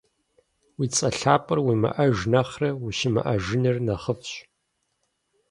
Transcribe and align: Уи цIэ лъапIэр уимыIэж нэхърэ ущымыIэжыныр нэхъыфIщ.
Уи 0.77 0.87
цIэ 0.95 1.09
лъапIэр 1.19 1.59
уимыIэж 1.61 2.17
нэхърэ 2.31 2.69
ущымыIэжыныр 2.85 3.77
нэхъыфIщ. 3.85 4.31